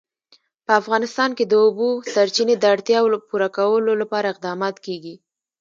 [0.65, 5.15] په افغانستان کې د د اوبو سرچینې د اړتیاوو پوره کولو لپاره اقدامات کېږي.